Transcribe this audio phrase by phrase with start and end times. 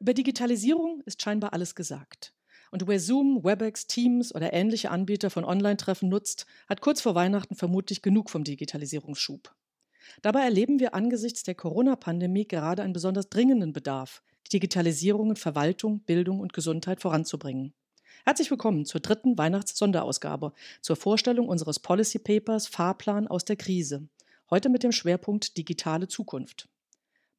[0.00, 2.32] Über Digitalisierung ist scheinbar alles gesagt.
[2.70, 7.54] Und wer Zoom, WebEx, Teams oder ähnliche Anbieter von Online-Treffen nutzt, hat kurz vor Weihnachten
[7.54, 9.54] vermutlich genug vom Digitalisierungsschub.
[10.22, 16.00] Dabei erleben wir angesichts der Corona-Pandemie gerade einen besonders dringenden Bedarf, die Digitalisierung in Verwaltung,
[16.00, 17.74] Bildung und Gesundheit voranzubringen.
[18.24, 24.08] Herzlich willkommen zur dritten Weihnachts-Sonderausgabe, zur Vorstellung unseres Policy Papers Fahrplan aus der Krise.
[24.48, 26.70] Heute mit dem Schwerpunkt Digitale Zukunft.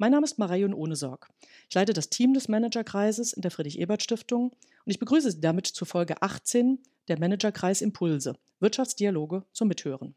[0.02, 1.30] Mein Name ist Marion Ohnesorg.
[1.70, 5.86] Ich leite das Team des Managerkreises in der Friedrich-Ebert-Stiftung und ich begrüße Sie damit zu
[5.86, 10.16] Folge 18 der Managerkreis Impulse, Wirtschaftsdialoge zum Mithören.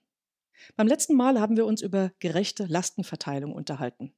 [0.77, 4.15] Beim letzten Mal haben wir uns über gerechte Lastenverteilung unterhalten.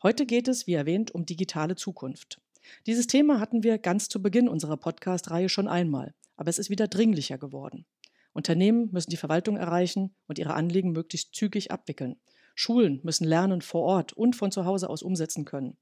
[0.00, 2.40] Heute geht es, wie erwähnt, um digitale Zukunft.
[2.86, 6.86] Dieses Thema hatten wir ganz zu Beginn unserer Podcast-Reihe schon einmal, aber es ist wieder
[6.86, 7.84] dringlicher geworden.
[8.32, 12.20] Unternehmen müssen die Verwaltung erreichen und ihre Anliegen möglichst zügig abwickeln.
[12.60, 15.78] Schulen müssen Lernen vor Ort und von zu Hause aus umsetzen können.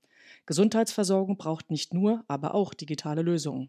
[0.46, 3.68] Gesundheitsversorgung braucht nicht nur, aber auch digitale Lösungen.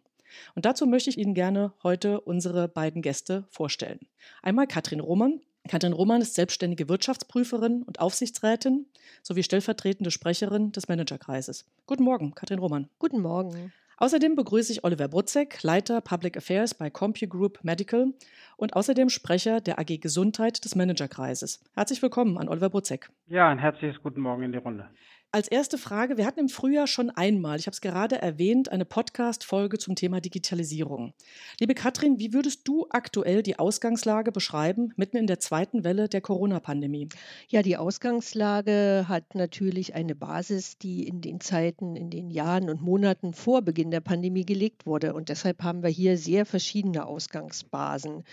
[0.54, 4.00] Und dazu möchte ich Ihnen gerne heute unsere beiden Gäste vorstellen.
[4.44, 5.42] Einmal Katrin Roman.
[5.68, 8.86] Katrin Roman ist selbstständige Wirtschaftsprüferin und Aufsichtsrätin
[9.24, 11.66] sowie stellvertretende Sprecherin des Managerkreises.
[11.88, 12.90] Guten Morgen, Katrin Roman.
[13.00, 13.74] Guten Morgen.
[14.02, 18.14] Außerdem begrüße ich Oliver Brutzek, Leiter Public Affairs bei CompuGroup Medical
[18.56, 21.62] und außerdem Sprecher der AG Gesundheit des Managerkreises.
[21.76, 23.10] Herzlich willkommen an Oliver Brutzek.
[23.28, 24.90] Ja, ein herzliches Guten Morgen in die Runde.
[25.32, 28.84] Als erste Frage, wir hatten im Frühjahr schon einmal, ich habe es gerade erwähnt, eine
[28.84, 31.14] Podcast-Folge zum Thema Digitalisierung.
[31.60, 36.22] Liebe Katrin, wie würdest du aktuell die Ausgangslage beschreiben, mitten in der zweiten Welle der
[36.22, 37.10] Corona-Pandemie?
[37.48, 42.82] Ja, die Ausgangslage hat natürlich eine Basis, die in den Zeiten, in den Jahren und
[42.82, 45.14] Monaten vor Beginn der Pandemie gelegt wurde.
[45.14, 48.24] Und deshalb haben wir hier sehr verschiedene Ausgangsbasen.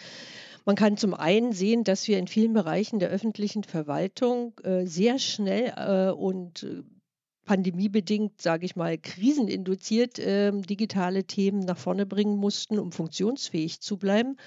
[0.67, 5.21] Man kann zum einen sehen, dass wir in vielen Bereichen der öffentlichen Verwaltung äh, sehr
[5.21, 6.83] schnell äh, und äh,
[7.45, 13.97] pandemiebedingt, sage ich mal, kriseninduziert äh, digitale Themen nach vorne bringen mussten, um funktionsfähig zu
[13.97, 14.39] bleiben.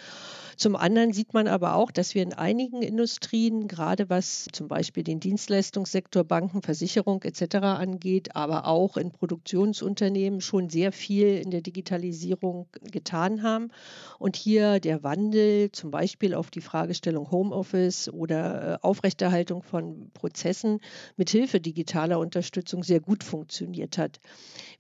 [0.60, 5.06] Zum anderen sieht man aber auch, dass wir in einigen Industrien, gerade was zum Beispiel
[5.06, 7.56] den Dienstleistungssektor, Banken, Versicherung etc.
[7.56, 13.72] angeht, aber auch in Produktionsunternehmen schon sehr viel in der Digitalisierung getan haben.
[14.18, 20.82] Und hier der Wandel zum Beispiel auf die Fragestellung Homeoffice oder äh, Aufrechterhaltung von Prozessen
[21.16, 24.20] mit Hilfe digitaler Unterstützung sehr gut funktioniert hat.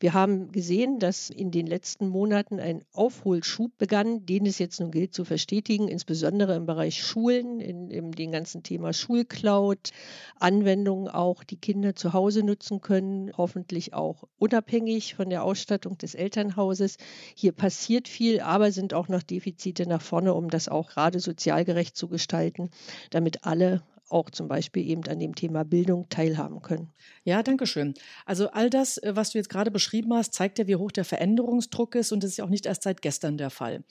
[0.02, 4.92] Wir haben gesehen, dass in den letzten Monaten ein Aufholschub begann, den es jetzt nun
[4.92, 9.92] gilt zu verstetigen beschäftigen, insbesondere im Bereich Schulen, in, in dem ganzen Thema Schulcloud,
[10.40, 16.16] Anwendungen auch, die Kinder zu Hause nutzen können, hoffentlich auch unabhängig von der Ausstattung des
[16.16, 16.98] Elternhauses.
[17.36, 21.66] Hier passiert viel, aber sind auch noch Defizite nach vorne, um das auch gerade sozial
[21.66, 22.72] gerecht zu gestalten,
[23.12, 26.90] damit alle auch zum Beispiel eben an dem Thema Bildung teilhaben können.
[27.24, 27.94] Ja, danke schön.
[28.26, 31.06] Also all das, äh, was du jetzt gerade beschrieben hast, zeigt ja, wie hoch der
[31.06, 33.84] Veränderungsdruck ist und das ist ja auch nicht erst seit gestern der Fall.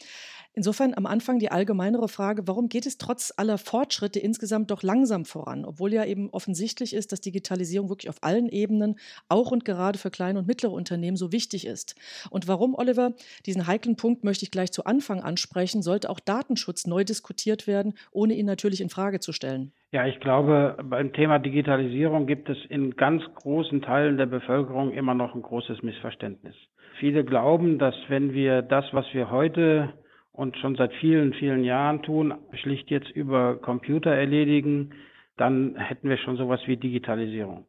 [0.58, 5.24] Insofern am Anfang die allgemeinere Frage, warum geht es trotz aller Fortschritte insgesamt doch langsam
[5.24, 10.00] voran, obwohl ja eben offensichtlich ist, dass Digitalisierung wirklich auf allen Ebenen, auch und gerade
[10.00, 11.94] für kleine und mittlere Unternehmen so wichtig ist.
[12.30, 13.14] Und warum, Oliver,
[13.46, 17.94] diesen heiklen Punkt möchte ich gleich zu Anfang ansprechen, sollte auch Datenschutz neu diskutiert werden,
[18.10, 19.72] ohne ihn natürlich in Frage zu stellen.
[19.90, 25.14] Ja, ich glaube, beim Thema Digitalisierung gibt es in ganz großen Teilen der Bevölkerung immer
[25.14, 26.54] noch ein großes Missverständnis.
[26.98, 29.94] Viele glauben, dass wenn wir das, was wir heute
[30.32, 34.90] und schon seit vielen, vielen Jahren tun, schlicht jetzt über Computer erledigen,
[35.38, 37.64] dann hätten wir schon sowas wie Digitalisierung.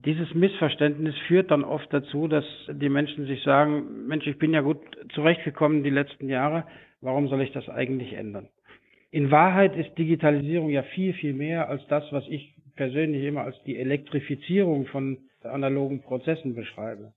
[0.00, 4.62] Dieses Missverständnis führt dann oft dazu, dass die Menschen sich sagen, Mensch, ich bin ja
[4.62, 4.80] gut
[5.14, 6.64] zurechtgekommen die letzten Jahre,
[7.02, 8.48] warum soll ich das eigentlich ändern?
[9.12, 13.62] In Wahrheit ist Digitalisierung ja viel, viel mehr als das, was ich persönlich immer als
[13.64, 17.12] die Elektrifizierung von analogen Prozessen beschreibe.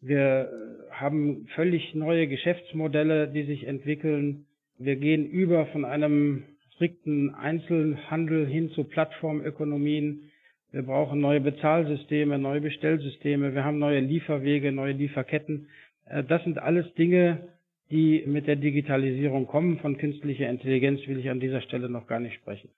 [0.00, 4.46] Wir äh, haben völlig neue Geschäftsmodelle, die sich entwickeln.
[4.78, 6.42] Wir gehen über von einem
[6.74, 10.30] strikten Einzelhandel hin zu Plattformökonomien.
[10.72, 13.54] Wir brauchen neue Bezahlsysteme, neue Bestellsysteme.
[13.54, 15.68] Wir haben neue Lieferwege, neue Lieferketten.
[16.06, 17.48] Äh, das sind alles Dinge,
[17.90, 19.78] die mit der Digitalisierung kommen.
[19.78, 22.70] Von künstlicher Intelligenz will ich an dieser Stelle noch gar nicht sprechen.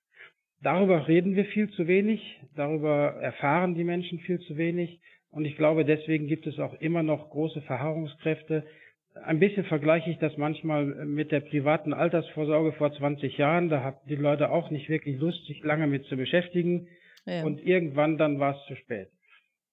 [0.63, 2.39] Darüber reden wir viel zu wenig.
[2.55, 5.01] Darüber erfahren die Menschen viel zu wenig.
[5.31, 8.65] Und ich glaube, deswegen gibt es auch immer noch große Verharrungskräfte.
[9.25, 13.69] Ein bisschen vergleiche ich das manchmal mit der privaten Altersvorsorge vor 20 Jahren.
[13.69, 16.89] Da hatten die Leute auch nicht wirklich Lust, sich lange mit zu beschäftigen.
[17.27, 17.45] Ja.
[17.45, 19.09] Und irgendwann dann war es zu spät.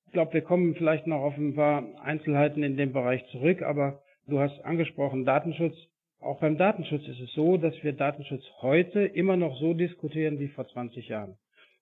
[0.07, 4.01] Ich glaube, wir kommen vielleicht noch auf ein paar Einzelheiten in dem Bereich zurück, aber
[4.27, 5.75] du hast angesprochen Datenschutz.
[6.19, 10.47] Auch beim Datenschutz ist es so, dass wir Datenschutz heute immer noch so diskutieren wie
[10.47, 11.37] vor 20 Jahren.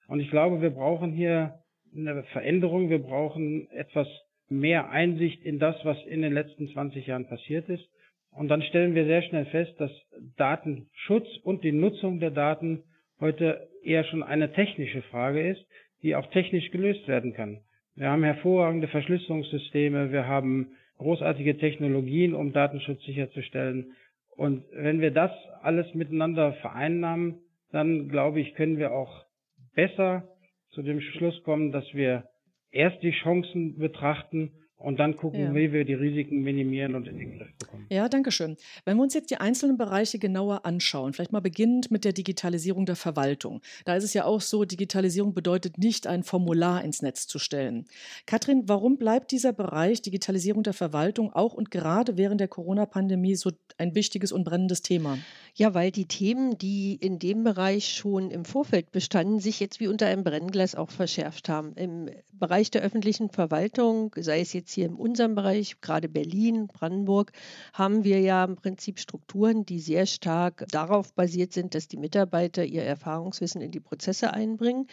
[0.08, 1.60] Und ich glaube, wir brauchen hier
[1.96, 2.90] eine Veränderung.
[2.90, 4.08] Wir brauchen etwas
[4.50, 7.88] mehr Einsicht in das, was in den letzten 20 Jahren passiert ist.
[8.32, 9.92] Und dann stellen wir sehr schnell fest, dass
[10.38, 12.84] Datenschutz und die Nutzung der Daten
[13.20, 15.66] heute eher schon eine technische Frage ist,
[16.02, 17.62] die auch technisch gelöst werden kann.
[17.96, 23.94] Wir haben hervorragende Verschlüsselungssysteme, wir haben großartige Technologien, um Datenschutz sicherzustellen.
[24.36, 25.32] Und wenn wir das
[25.62, 27.40] alles miteinander vereinnahmen,
[27.72, 29.26] dann glaube ich, können wir auch
[29.74, 30.28] besser
[30.72, 32.26] zu dem Schluss kommen, dass wir
[32.72, 35.56] erst die Chancen betrachten und dann gucken, ja.
[35.56, 37.86] wie wir die Risiken minimieren und in den Griff bekommen.
[37.90, 38.58] Ja, danke schön.
[38.84, 42.86] Wenn wir uns jetzt die einzelnen Bereiche genauer anschauen, vielleicht mal beginnend mit der Digitalisierung
[42.86, 43.62] der Verwaltung.
[43.86, 47.86] Da ist es ja auch so, Digitalisierung bedeutet nicht, ein Formular ins Netz zu stellen.
[48.26, 53.52] Katrin, warum bleibt dieser Bereich Digitalisierung der Verwaltung auch und gerade während der Corona-Pandemie so
[53.78, 55.18] ein wichtiges und brennendes Thema?
[55.58, 59.88] Ja, weil die Themen, die in dem Bereich schon im Vorfeld bestanden, sich jetzt wie
[59.88, 61.72] unter einem Brennglas auch verschärft haben.
[61.78, 67.32] Im Bereich der öffentlichen Verwaltung, sei es jetzt hier in unserem Bereich, gerade Berlin, Brandenburg,
[67.72, 72.66] haben wir ja im Prinzip Strukturen, die sehr stark darauf basiert sind, dass die Mitarbeiter
[72.66, 74.88] ihr Erfahrungswissen in die Prozesse einbringen.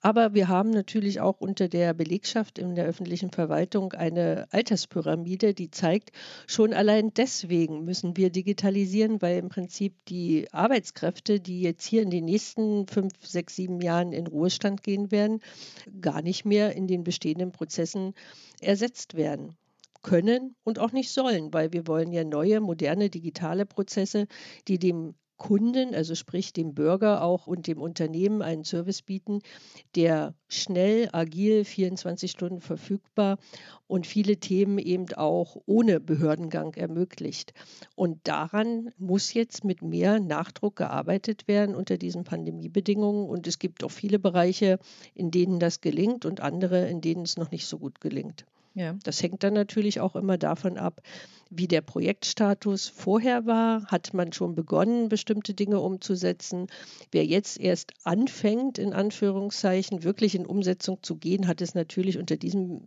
[0.00, 5.70] Aber wir haben natürlich auch unter der Belegschaft in der öffentlichen Verwaltung eine Alterspyramide, die
[5.70, 6.10] zeigt,
[6.48, 12.10] schon allein deswegen müssen wir digitalisieren, weil im Prinzip die Arbeitskräfte, die jetzt hier in
[12.10, 15.40] den nächsten fünf, sechs, sieben Jahren in Ruhestand gehen werden,
[16.00, 18.14] gar nicht mehr in den bestehenden Prozessen
[18.60, 19.56] ersetzt werden
[20.02, 24.26] können und auch nicht sollen, weil wir wollen ja neue, moderne, digitale Prozesse,
[24.68, 29.40] die dem Kunden, also sprich dem Bürger auch und dem Unternehmen einen Service bieten,
[29.94, 33.38] der schnell, agil, 24 Stunden verfügbar
[33.86, 37.54] und viele Themen eben auch ohne Behördengang ermöglicht.
[37.94, 43.28] Und daran muss jetzt mit mehr Nachdruck gearbeitet werden unter diesen Pandemiebedingungen.
[43.28, 44.78] Und es gibt auch viele Bereiche,
[45.14, 48.44] in denen das gelingt und andere, in denen es noch nicht so gut gelingt.
[48.78, 48.96] Ja.
[49.02, 51.02] Das hängt dann natürlich auch immer davon ab,
[51.50, 53.86] wie der Projektstatus vorher war.
[53.86, 56.68] Hat man schon begonnen, bestimmte Dinge umzusetzen?
[57.10, 62.36] Wer jetzt erst anfängt, in Anführungszeichen, wirklich in Umsetzung zu gehen, hat es natürlich unter
[62.36, 62.86] diesem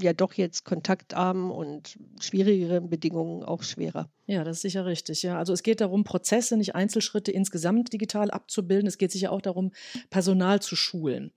[0.00, 4.08] ja doch jetzt kontaktarmen und schwierigeren Bedingungen auch schwerer.
[4.26, 5.22] Ja, das ist sicher richtig.
[5.22, 8.86] Ja, also es geht darum, Prozesse, nicht Einzelschritte insgesamt digital abzubilden.
[8.86, 9.72] Es geht sicher auch darum,
[10.08, 11.32] Personal zu schulen.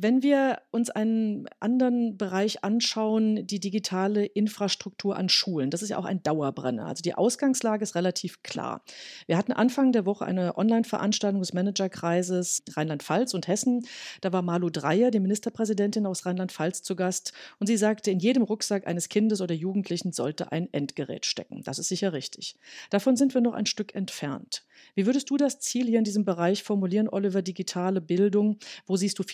[0.00, 5.98] Wenn wir uns einen anderen Bereich anschauen, die digitale Infrastruktur an Schulen, das ist ja
[5.98, 6.86] auch ein Dauerbrenner.
[6.86, 8.84] Also die Ausgangslage ist relativ klar.
[9.26, 13.84] Wir hatten Anfang der Woche eine Online-Veranstaltung des Managerkreises Rheinland-Pfalz und Hessen.
[14.20, 17.32] Da war Malu Dreyer, die Ministerpräsidentin aus Rheinland-Pfalz, zu Gast.
[17.58, 21.62] Und sie sagte, in jedem Rucksack eines Kindes oder Jugendlichen sollte ein Endgerät stecken.
[21.64, 22.54] Das ist sicher richtig.
[22.90, 24.62] Davon sind wir noch ein Stück entfernt.
[24.94, 28.58] Wie würdest du das Ziel hier in diesem Bereich formulieren, Oliver, digitale Bildung?
[28.86, 29.24] Wo siehst du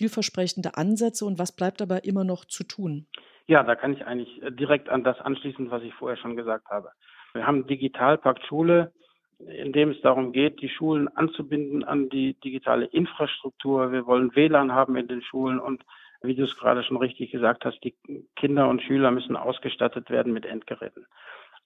[0.54, 3.06] vielversprechende Ansätze und was bleibt aber immer noch zu tun?
[3.46, 6.68] Ja, da kann ich eigentlich äh, direkt an das anschließen, was ich vorher schon gesagt
[6.70, 6.90] habe.
[7.34, 8.92] Wir haben Digitalpakt Schule,
[9.38, 13.92] in dem es darum geht, die Schulen anzubinden an die digitale Infrastruktur.
[13.92, 15.82] Wir wollen WLAN haben in den Schulen und
[16.22, 17.94] wie du es gerade schon richtig gesagt hast, die
[18.36, 21.06] Kinder und Schüler müssen ausgestattet werden mit Endgeräten.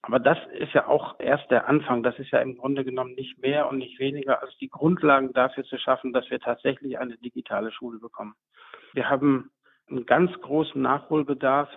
[0.01, 2.03] Aber das ist ja auch erst der Anfang.
[2.03, 5.63] Das ist ja im Grunde genommen nicht mehr und nicht weniger als die Grundlagen dafür
[5.65, 8.33] zu schaffen, dass wir tatsächlich eine digitale Schule bekommen.
[8.93, 9.51] Wir haben
[9.89, 11.69] einen ganz großen Nachholbedarf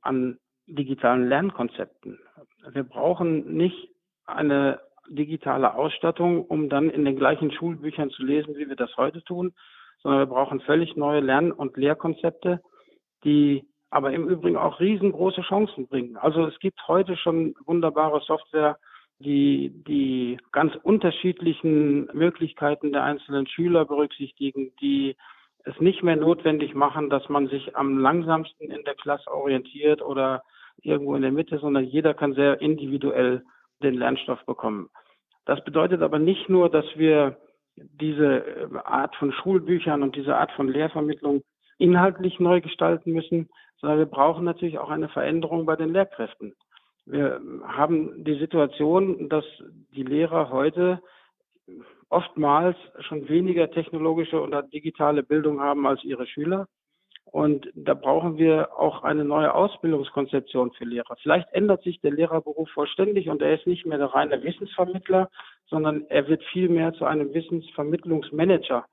[0.00, 2.18] an digitalen Lernkonzepten.
[2.70, 3.90] Wir brauchen nicht
[4.26, 9.22] eine digitale Ausstattung, um dann in den gleichen Schulbüchern zu lesen, wie wir das heute
[9.24, 9.52] tun,
[10.02, 12.60] sondern wir brauchen völlig neue Lern- und Lehrkonzepte,
[13.24, 16.16] die aber im Übrigen auch riesengroße Chancen bringen.
[16.16, 18.78] Also es gibt heute schon wunderbare Software,
[19.18, 25.16] die die ganz unterschiedlichen Möglichkeiten der einzelnen Schüler berücksichtigen, die
[25.64, 30.42] es nicht mehr notwendig machen, dass man sich am langsamsten in der Klasse orientiert oder
[30.82, 33.44] irgendwo in der Mitte, sondern jeder kann sehr individuell
[33.82, 34.88] den Lernstoff bekommen.
[35.44, 37.36] Das bedeutet aber nicht nur, dass wir
[37.76, 41.42] diese Art von Schulbüchern und diese Art von Lehrvermittlung
[41.78, 43.48] inhaltlich neu gestalten müssen,
[43.80, 46.54] sondern wir brauchen natürlich auch eine Veränderung bei den Lehrkräften.
[47.06, 49.44] Wir haben die Situation, dass
[49.94, 51.02] die Lehrer heute
[52.12, 56.68] oftmals schon weniger technologische oder digitale Bildung haben als ihre Schüler.
[57.24, 61.16] Und da brauchen wir auch eine neue Ausbildungskonzeption für Lehrer.
[61.22, 65.30] Vielleicht ändert sich der Lehrerberuf vollständig und er ist nicht mehr der reine Wissensvermittler,
[65.66, 68.84] sondern er wird vielmehr zu einem Wissensvermittlungsmanager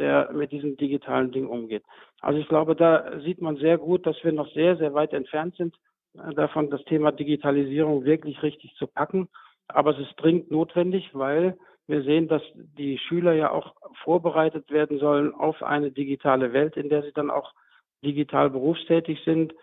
[0.00, 1.84] der mit diesem digitalen Ding umgeht.
[2.20, 5.54] Also ich glaube, da sieht man sehr gut, dass wir noch sehr, sehr weit entfernt
[5.56, 5.76] sind
[6.14, 9.28] äh, davon, das Thema Digitalisierung wirklich richtig zu packen.
[9.68, 11.56] Aber es ist dringend notwendig, weil
[11.90, 16.88] wir sehen, dass die Schüler ja auch vorbereitet werden sollen auf eine digitale Welt, in
[16.88, 17.52] der sie dann auch
[18.04, 19.54] digital berufstätig sind.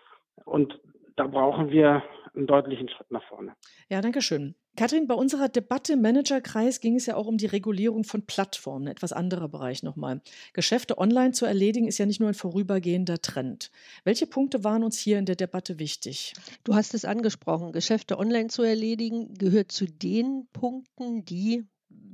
[0.46, 0.79] Und
[1.15, 2.03] da brauchen wir
[2.36, 3.53] einen deutlichen Schritt nach vorne.
[3.89, 4.55] Ja, danke schön.
[4.75, 8.86] Kathrin, bei unserer Debatte im Managerkreis ging es ja auch um die Regulierung von Plattformen,
[8.86, 10.22] ein etwas anderer Bereich nochmal.
[10.53, 13.72] Geschäfte online zu erledigen ist ja nicht nur ein vorübergehender Trend.
[14.03, 16.34] Welche Punkte waren uns hier in der Debatte wichtig?
[16.63, 21.65] Du hast es angesprochen, Geschäfte online zu erledigen gehört zu den Punkten, die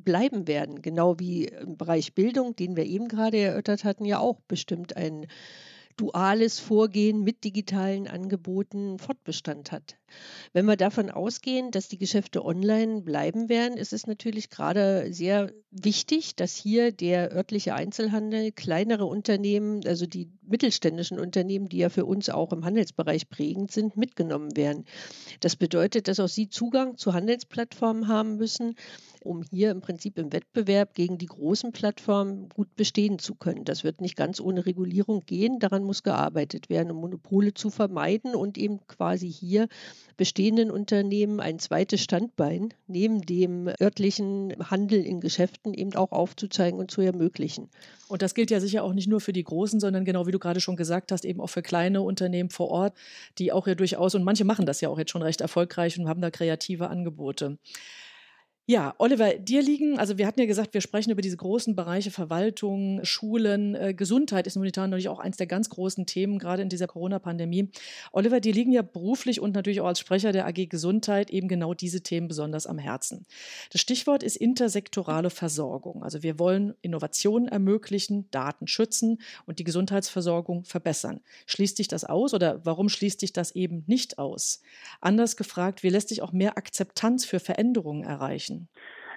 [0.03, 4.39] bleiben werden, genau wie im Bereich Bildung, den wir eben gerade erörtert hatten, ja auch
[4.48, 5.27] bestimmt ein
[5.98, 9.98] duales Vorgehen mit digitalen Angeboten Fortbestand hat.
[10.53, 15.51] Wenn wir davon ausgehen, dass die Geschäfte online bleiben werden, ist es natürlich gerade sehr
[15.72, 22.05] wichtig, dass hier der örtliche Einzelhandel, kleinere Unternehmen, also die mittelständischen Unternehmen, die ja für
[22.05, 24.86] uns auch im Handelsbereich prägend sind, mitgenommen werden.
[25.39, 28.75] Das bedeutet, dass auch sie Zugang zu Handelsplattformen haben müssen,
[29.24, 33.65] um hier im Prinzip im Wettbewerb gegen die großen Plattformen gut bestehen zu können.
[33.65, 35.60] Das wird nicht ganz ohne Regulierung gehen.
[35.60, 39.67] Daran muss gearbeitet werden, um Monopole zu vermeiden und eben quasi hier
[40.17, 46.91] bestehenden Unternehmen ein zweites Standbein neben dem örtlichen Handel in Geschäften eben auch aufzuzeigen und
[46.91, 47.69] zu ermöglichen.
[48.07, 50.39] Und das gilt ja sicher auch nicht nur für die Großen, sondern genau wie du
[50.39, 52.98] gerade schon gesagt hast, eben auch für kleine Unternehmen vor Ort,
[53.38, 56.07] die auch ja durchaus, und manche machen das ja auch jetzt schon recht erfolgreich und
[56.07, 57.57] haben da kreative Angebote.
[58.65, 62.12] Ja, Oliver, dir liegen, also wir hatten ja gesagt, wir sprechen über diese großen Bereiche
[62.12, 66.70] Verwaltung, Schulen, äh, Gesundheit ist momentan natürlich auch eins der ganz großen Themen, gerade in
[66.70, 67.72] dieser Corona-Pandemie.
[68.13, 71.74] Oliver, dir liegen ja beruflich und natürlich auch als Sprecher der AG Gesundheit eben genau
[71.74, 73.25] diese Themen besonders am Herzen.
[73.70, 76.01] Das Stichwort ist intersektorale Versorgung.
[76.01, 81.20] Also wir wollen Innovationen ermöglichen, Daten schützen und die Gesundheitsversorgung verbessern.
[81.48, 84.62] Schließt sich das aus oder warum schließt sich das eben nicht aus?
[85.01, 88.52] Anders gefragt, wie lässt sich auch mehr Akzeptanz für Veränderungen erreichen?
[88.53, 88.67] Erreichen?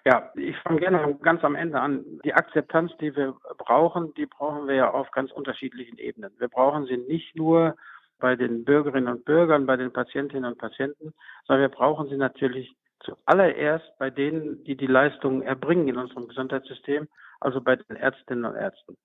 [0.05, 2.05] Ja, ich fange gerne ganz am Ende an.
[2.25, 6.31] Die Akzeptanz, die wir brauchen, die brauchen wir ja auf ganz unterschiedlichen Ebenen.
[6.39, 7.75] Wir brauchen sie nicht nur
[8.19, 11.13] bei den Bürgerinnen und Bürgern, bei den Patientinnen und Patienten,
[11.47, 17.09] sondern wir brauchen sie natürlich zuallererst bei denen, die die Leistungen erbringen in unserem Gesundheitssystem,
[17.41, 18.97] also bei den Ärztinnen und Ärzten.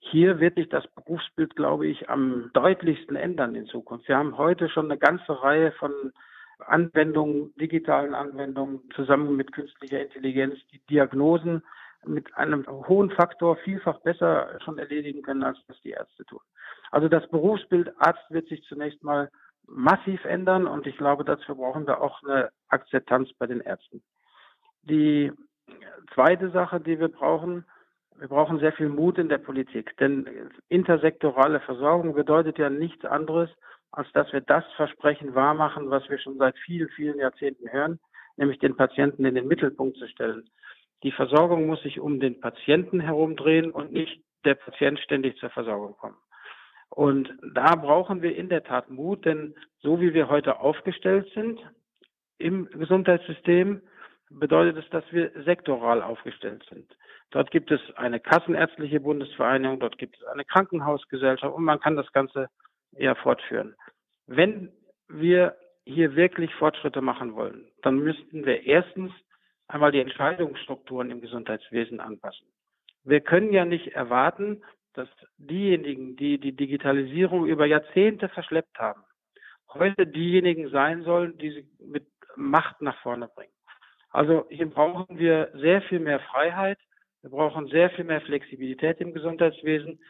[0.00, 4.08] Hier wird sich das Berufsbild, glaube ich, am deutlichsten ändern in Zukunft.
[4.08, 5.92] Wir haben heute schon eine ganze Reihe von
[6.66, 11.62] Anwendungen, digitalen Anwendungen zusammen mit künstlicher Intelligenz die Diagnosen
[12.06, 16.40] mit einem hohen Faktor vielfach besser schon erledigen können, als das die Ärzte tun.
[16.90, 19.30] Also das Berufsbild Arzt wird sich zunächst mal
[19.66, 24.02] massiv ändern und ich glaube, dazu brauchen wir auch eine Akzeptanz bei den Ärzten.
[24.82, 25.30] Die
[26.14, 27.64] zweite Sache, die wir brauchen,
[28.16, 33.50] wir brauchen sehr viel Mut in der Politik, denn intersektorale Versorgung bedeutet ja nichts anderes,
[33.92, 37.98] als dass wir das Versprechen wahrmachen, was wir schon seit vielen, vielen Jahrzehnten hören,
[38.36, 40.48] nämlich den Patienten in den Mittelpunkt zu stellen.
[41.02, 45.96] Die Versorgung muss sich um den Patienten herumdrehen und nicht der Patient ständig zur Versorgung
[45.96, 46.16] kommen.
[46.90, 51.60] Und da brauchen wir in der Tat Mut, denn so wie wir heute aufgestellt sind
[52.38, 53.80] im Gesundheitssystem,
[54.30, 56.96] bedeutet es, dass wir sektoral aufgestellt sind.
[57.30, 62.12] Dort gibt es eine kassenärztliche Bundesvereinigung, dort gibt es eine Krankenhausgesellschaft und man kann das
[62.12, 62.48] Ganze
[62.92, 63.74] eher fortführen.
[64.26, 64.72] Wenn
[65.08, 69.12] wir hier wirklich Fortschritte machen wollen, dann müssten wir erstens
[69.66, 72.46] einmal die Entscheidungsstrukturen im Gesundheitswesen anpassen.
[73.04, 74.62] Wir können ja nicht erwarten,
[74.94, 79.02] dass diejenigen, die die Digitalisierung über Jahrzehnte verschleppt haben,
[79.68, 82.06] heute diejenigen sein sollen, die sie mit
[82.36, 83.52] Macht nach vorne bringen.
[84.10, 86.78] Also hier brauchen wir sehr viel mehr Freiheit,
[87.22, 90.00] wir brauchen sehr viel mehr Flexibilität im Gesundheitswesen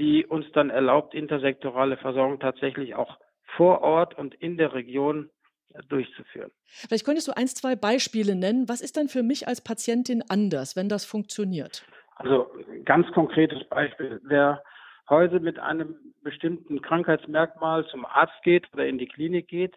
[0.00, 3.18] die uns dann erlaubt, intersektorale Versorgung tatsächlich auch
[3.56, 5.28] vor Ort und in der Region
[5.74, 6.50] äh, durchzuführen.
[6.66, 8.68] Vielleicht könntest du ein, zwei Beispiele nennen.
[8.68, 11.84] Was ist dann für mich als Patientin anders, wenn das funktioniert?
[12.16, 12.50] Also
[12.84, 14.20] ganz konkretes Beispiel.
[14.24, 14.62] Wer
[15.08, 19.76] heute mit einem bestimmten Krankheitsmerkmal zum Arzt geht oder in die Klinik geht,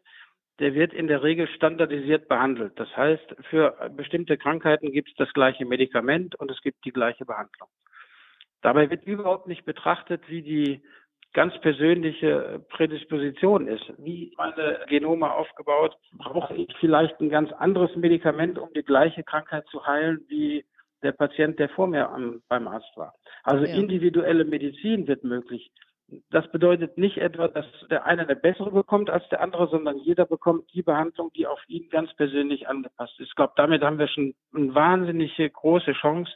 [0.60, 2.74] der wird in der Regel standardisiert behandelt.
[2.80, 7.25] Das heißt, für bestimmte Krankheiten gibt es das gleiche Medikament und es gibt die gleiche
[7.25, 7.70] Behandlung.
[8.63, 10.82] Dabei wird überhaupt nicht betrachtet, wie die
[11.34, 13.84] ganz persönliche Prädisposition ist.
[13.98, 15.98] Wie meine Genome aufgebaut?
[16.13, 20.65] Brauche ich vielleicht ein ganz anderes Medikament, um die gleiche Krankheit zu heilen, wie
[21.01, 23.13] der Patient, der vor mir am, beim Arzt war?
[23.43, 23.75] Also ja.
[23.75, 25.72] individuelle Medizin wird möglich.
[26.29, 30.25] Das bedeutet nicht etwa, dass der eine eine bessere bekommt als der andere, sondern jeder
[30.25, 33.29] bekommt die Behandlung, die auf ihn ganz persönlich angepasst ist.
[33.29, 36.32] Ich glaube, damit haben wir schon eine wahnsinnig große Chance,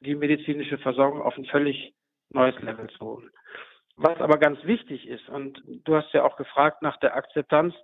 [0.00, 1.94] die medizinische Versorgung auf ein völlig
[2.30, 3.30] neues Level zu holen.
[3.96, 7.74] Was aber ganz wichtig ist, und du hast ja auch gefragt nach der Akzeptanz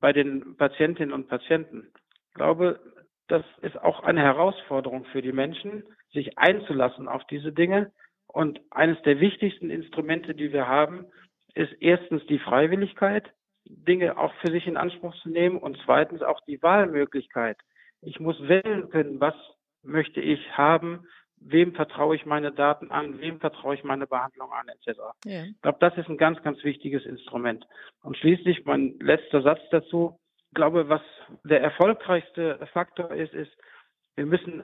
[0.00, 1.90] bei den Patientinnen und Patienten.
[2.28, 2.80] Ich glaube,
[3.28, 7.92] das ist auch eine Herausforderung für die Menschen, sich einzulassen auf diese Dinge.
[8.26, 11.06] Und eines der wichtigsten Instrumente, die wir haben,
[11.54, 13.32] ist erstens die Freiwilligkeit.
[13.64, 17.56] Dinge auch für sich in Anspruch zu nehmen und zweitens auch die Wahlmöglichkeit.
[18.02, 19.34] Ich muss wählen können, was
[19.82, 21.06] möchte ich haben,
[21.44, 24.98] wem vertraue ich meine Daten an, wem vertraue ich meine Behandlung an, etc.
[25.24, 25.44] Ja.
[25.44, 27.66] Ich glaube, das ist ein ganz, ganz wichtiges Instrument.
[28.02, 30.18] Und schließlich mein letzter Satz dazu.
[30.48, 31.02] Ich glaube, was
[31.44, 33.52] der erfolgreichste Faktor ist, ist,
[34.16, 34.62] wir müssen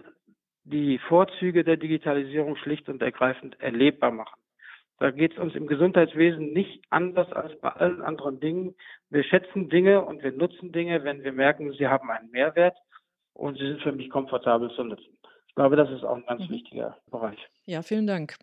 [0.64, 4.40] die Vorzüge der Digitalisierung schlicht und ergreifend erlebbar machen.
[4.98, 8.74] Da geht es uns im Gesundheitswesen nicht anders als bei allen anderen Dingen.
[9.08, 12.76] Wir schätzen Dinge und wir nutzen Dinge, wenn wir merken, sie haben einen Mehrwert
[13.32, 15.16] und sie sind für mich komfortabel zu nutzen.
[15.60, 16.54] Ich glaube, das ist auch ein ganz mhm.
[16.54, 17.38] wichtiger Bereich.
[17.66, 18.38] Ja, vielen Dank.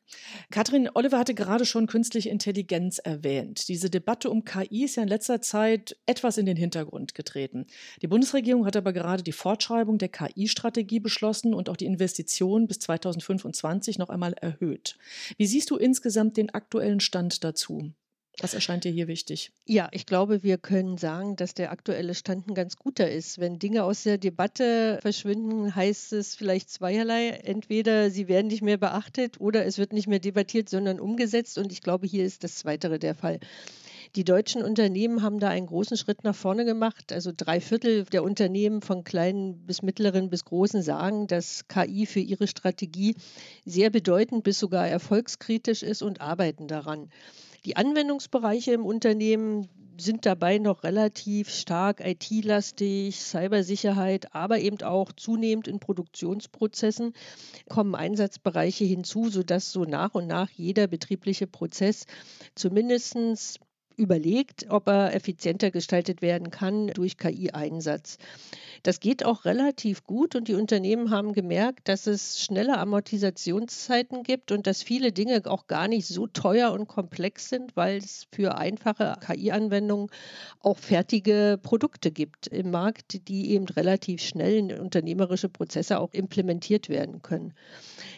[0.51, 3.69] Katrin, Oliver hatte gerade schon künstliche Intelligenz erwähnt.
[3.69, 7.65] Diese Debatte um KI ist ja in letzter Zeit etwas in den Hintergrund getreten.
[8.03, 12.77] Die Bundesregierung hat aber gerade die Fortschreibung der KI-Strategie beschlossen und auch die Investitionen bis
[12.81, 14.99] 2025 noch einmal erhöht.
[15.37, 17.93] Wie siehst du insgesamt den aktuellen Stand dazu?
[18.39, 19.51] Was erscheint dir hier wichtig?
[19.65, 23.39] Ja, ich glaube, wir können sagen, dass der aktuelle Stand ein ganz guter ist.
[23.39, 27.29] Wenn Dinge aus der Debatte verschwinden, heißt es vielleicht zweierlei.
[27.29, 31.57] Entweder sie werden nicht mehr beachtet oder es wird nicht mehr debattiert, sondern umgesetzt.
[31.57, 33.39] Und ich glaube, hier ist das Zweitere der Fall.
[34.15, 37.11] Die deutschen Unternehmen haben da einen großen Schritt nach vorne gemacht.
[37.11, 42.19] Also drei Viertel der Unternehmen von kleinen bis mittleren bis großen sagen, dass KI für
[42.19, 43.15] ihre Strategie
[43.65, 47.09] sehr bedeutend bis sogar erfolgskritisch ist und arbeiten daran.
[47.67, 49.67] Die Anwendungsbereiche im Unternehmen
[49.99, 57.11] sind dabei noch relativ stark IT-lastig, Cybersicherheit, aber eben auch zunehmend in Produktionsprozessen
[57.67, 62.05] kommen Einsatzbereiche hinzu, sodass so nach und nach jeder betriebliche Prozess
[62.55, 63.59] zumindest
[63.97, 68.17] überlegt, ob er effizienter gestaltet werden kann durch KI-Einsatz.
[68.83, 74.51] Das geht auch relativ gut und die Unternehmen haben gemerkt, dass es schnelle Amortisationszeiten gibt
[74.51, 78.57] und dass viele Dinge auch gar nicht so teuer und komplex sind, weil es für
[78.57, 80.09] einfache KI-Anwendungen
[80.59, 86.89] auch fertige Produkte gibt im Markt, die eben relativ schnell in unternehmerische Prozesse auch implementiert
[86.89, 87.53] werden können.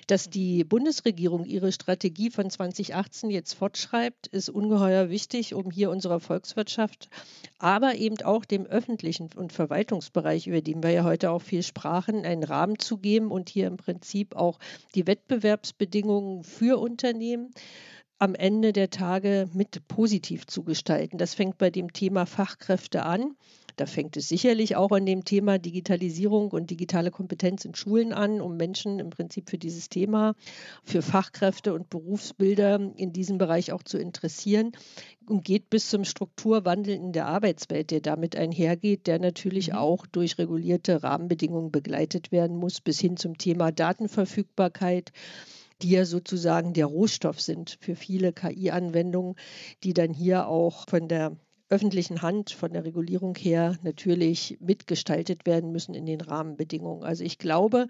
[0.07, 6.19] Dass die Bundesregierung ihre Strategie von 2018 jetzt fortschreibt, ist ungeheuer wichtig, um hier unserer
[6.19, 7.09] Volkswirtschaft,
[7.57, 12.25] aber eben auch dem öffentlichen und Verwaltungsbereich, über den wir ja heute auch viel sprachen,
[12.25, 14.59] einen Rahmen zu geben und hier im Prinzip auch
[14.95, 17.51] die Wettbewerbsbedingungen für Unternehmen
[18.19, 21.17] am Ende der Tage mit positiv zu gestalten.
[21.17, 23.35] Das fängt bei dem Thema Fachkräfte an.
[23.79, 28.41] Da fängt es sicherlich auch an dem Thema Digitalisierung und digitale Kompetenz in Schulen an,
[28.41, 30.35] um Menschen im Prinzip für dieses Thema,
[30.83, 34.73] für Fachkräfte und Berufsbilder in diesem Bereich auch zu interessieren
[35.27, 39.75] und geht bis zum Strukturwandel in der Arbeitswelt, der damit einhergeht, der natürlich mhm.
[39.75, 45.13] auch durch regulierte Rahmenbedingungen begleitet werden muss, bis hin zum Thema Datenverfügbarkeit
[45.81, 49.35] die ja sozusagen der Rohstoff sind für viele KI-Anwendungen,
[49.85, 51.37] die dann hier auch von der
[51.69, 57.03] öffentlichen Hand von der Regulierung her natürlich mitgestaltet werden müssen in den Rahmenbedingungen.
[57.03, 57.87] Also ich glaube,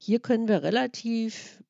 [0.00, 1.62] hier können wir relativ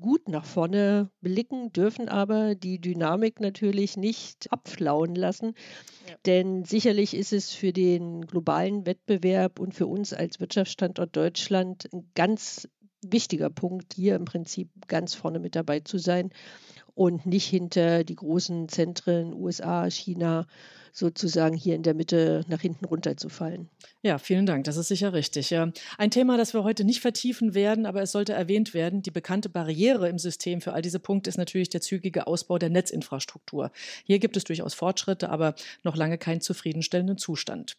[0.00, 5.54] gut nach vorne blicken, dürfen aber die Dynamik natürlich nicht abflauen lassen.
[6.08, 6.14] Ja.
[6.26, 12.10] Denn sicherlich ist es für den globalen Wettbewerb und für uns als Wirtschaftsstandort Deutschland ein
[12.14, 12.68] ganz
[13.02, 16.30] wichtiger Punkt, hier im Prinzip ganz vorne mit dabei zu sein
[16.94, 20.46] und nicht hinter die großen Zentren USA, China
[20.92, 23.70] sozusagen hier in der Mitte nach hinten runterzufallen.
[24.02, 24.64] Ja, vielen Dank.
[24.64, 25.54] Das ist sicher richtig.
[25.54, 29.00] Ein Thema, das wir heute nicht vertiefen werden, aber es sollte erwähnt werden.
[29.00, 32.68] Die bekannte Barriere im System für all diese Punkte ist natürlich der zügige Ausbau der
[32.70, 33.72] Netzinfrastruktur.
[34.04, 37.76] Hier gibt es durchaus Fortschritte, aber noch lange keinen zufriedenstellenden Zustand.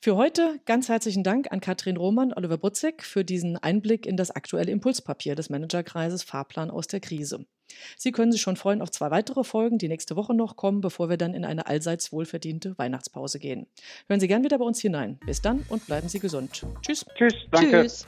[0.00, 4.30] Für heute ganz herzlichen Dank an Katrin Roman, Oliver Butzek für diesen Einblick in das
[4.30, 7.46] aktuelle Impulspapier des Managerkreises Fahrplan aus der Krise.
[7.96, 11.08] Sie können sich schon freuen auf zwei weitere Folgen, die nächste Woche noch kommen, bevor
[11.08, 13.66] wir dann in eine allseits wohlverdiente Weihnachtspause gehen.
[14.08, 15.18] Hören Sie gern wieder bei uns hinein.
[15.26, 16.64] Bis dann und bleiben Sie gesund.
[16.82, 17.06] Tschüss.
[17.14, 17.34] Tschüss.
[17.50, 17.82] Danke.
[17.82, 18.06] Tschüss.